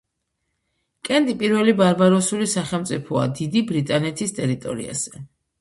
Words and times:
კენტი 1.09 1.35
პირველი 1.41 1.75
ბარბაროსული 1.81 2.49
სახელმწიფოა 2.55 3.29
დიდი 3.41 3.63
ბრიტანეთის 3.73 4.35
ტერიტორიაზე. 4.41 5.27